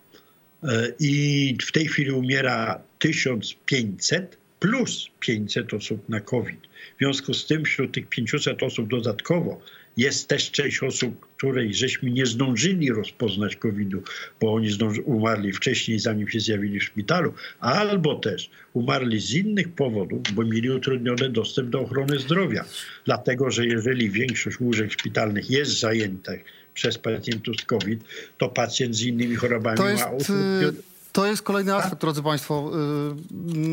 E, 0.63 0.93
I 0.99 1.55
w 1.61 1.71
tej 1.71 1.87
chwili 1.87 2.11
umiera 2.11 2.81
1500 2.99 4.37
plus 4.59 5.09
500 5.19 5.73
osób 5.73 6.09
na 6.09 6.19
COVID. 6.19 6.59
W 6.95 6.99
związku 6.99 7.33
z 7.33 7.45
tym 7.45 7.65
wśród 7.65 7.91
tych 7.91 8.09
500 8.09 8.63
osób 8.63 8.89
dodatkowo 8.89 9.61
jest 9.97 10.27
też 10.27 10.51
część 10.51 10.83
osób, 10.83 11.27
której 11.37 11.73
żeśmy 11.73 12.11
nie 12.11 12.25
zdążyli 12.25 12.91
rozpoznać 12.91 13.55
COVID-u, 13.55 14.01
bo 14.41 14.53
oni 14.53 14.69
umarli 15.05 15.53
wcześniej, 15.53 15.99
zanim 15.99 16.27
się 16.27 16.39
zjawili 16.39 16.79
w 16.79 16.83
szpitalu, 16.83 17.33
albo 17.59 18.15
też 18.15 18.49
umarli 18.73 19.19
z 19.19 19.33
innych 19.33 19.69
powodów, 19.69 20.21
bo 20.33 20.45
mieli 20.45 20.69
utrudniony 20.69 21.29
dostęp 21.29 21.69
do 21.69 21.79
ochrony 21.79 22.19
zdrowia. 22.19 22.65
Dlatego, 23.05 23.51
że 23.51 23.65
jeżeli 23.65 24.09
większość 24.09 24.59
łóżek 24.59 24.91
szpitalnych 24.91 25.49
jest 25.49 25.79
zajętych 25.79 26.43
przez 26.73 26.97
pacjentów 26.97 27.55
z 27.61 27.65
COVID, 27.65 28.03
to 28.37 28.49
pacjent 28.49 28.95
z 28.95 29.01
innymi 29.01 29.35
chorobami 29.35 29.77
To 29.77 29.83
ma 29.83 29.89
jest, 29.89 30.05
utrudniony 30.17 30.67
y, 30.67 30.89
to 31.11 31.25
jest 31.25 31.41
kolejny 31.41 31.75
aspekt, 31.75 32.01
drodzy 32.01 32.23
Państwo. 32.23 32.71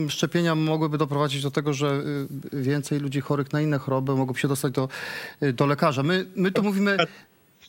Y, 0.07 0.11
Szczepienia 0.11 0.55
mogłyby 0.55 0.99
doprowadzić 0.99 1.43
do 1.43 1.51
tego, 1.51 1.73
że 1.73 2.03
y, 2.55 2.63
więcej 2.63 3.01
ludzi 3.01 3.21
chorych 3.21 3.53
na 3.53 3.61
inne 3.61 3.79
choroby 3.79 4.17
mogłoby 4.17 4.41
się 4.41 4.49
dostać 4.49 4.73
do, 4.73 4.89
do 5.55 5.67
lekarza. 5.67 6.03
My, 6.03 6.27
my 6.37 6.53
tu 6.53 6.63
mówimy... 6.63 6.97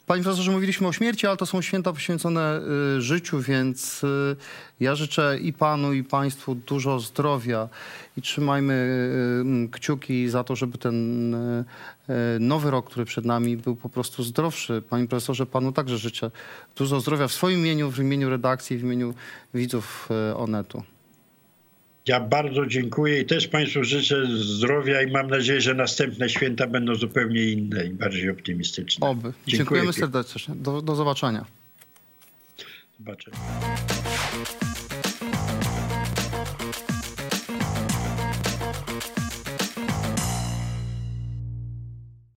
Panie 0.07 0.23
profesorze, 0.23 0.51
mówiliśmy 0.51 0.87
o 0.87 0.93
śmierci, 0.93 1.27
ale 1.27 1.37
to 1.37 1.45
są 1.45 1.61
święta 1.61 1.93
poświęcone 1.93 2.61
y, 2.97 3.01
życiu, 3.01 3.41
więc 3.41 4.03
y, 4.03 4.35
ja 4.79 4.95
życzę 4.95 5.39
i 5.41 5.53
panu, 5.53 5.93
i 5.93 6.03
państwu 6.03 6.55
dużo 6.55 6.99
zdrowia 6.99 7.69
i 8.17 8.21
trzymajmy 8.21 8.73
y, 9.65 9.69
kciuki 9.71 10.29
za 10.29 10.43
to, 10.43 10.55
żeby 10.55 10.77
ten 10.77 11.35
nowy 12.39 12.71
rok, 12.71 12.85
który 12.89 13.05
przed 13.05 13.25
nami, 13.25 13.57
był 13.57 13.75
po 13.75 13.89
prostu 13.89 14.23
zdrowszy. 14.23 14.83
Panie 14.89 15.07
profesorze, 15.07 15.45
panu 15.45 15.71
także 15.71 15.97
życzę 15.97 16.31
dużo 16.75 16.99
zdrowia 16.99 17.27
w 17.27 17.33
swoim 17.33 17.59
imieniu, 17.59 17.91
w 17.91 17.99
imieniu 17.99 18.29
redakcji, 18.29 18.77
w 18.77 18.83
imieniu 18.83 19.13
widzów 19.53 20.09
Onetu. 20.35 20.83
Ja 22.07 22.19
bardzo 22.19 22.65
dziękuję 22.65 23.21
i 23.21 23.25
też 23.25 23.47
Państwu 23.47 23.83
życzę 23.83 24.27
zdrowia 24.37 25.01
i 25.01 25.11
mam 25.11 25.29
nadzieję, 25.29 25.61
że 25.61 25.73
następne 25.73 26.29
święta 26.29 26.67
będą 26.67 26.95
zupełnie 26.95 27.43
inne 27.43 27.85
i 27.85 27.89
bardziej 27.89 28.29
optymistyczne. 28.29 29.07
Oby. 29.07 29.21
Dziękuję 29.21 29.57
Dziękujemy 29.57 29.93
serdecznie. 29.93 30.55
Do, 30.55 30.81
do 30.81 30.95
zobaczenia. 30.95 31.45
Zobaczenia. 32.99 33.37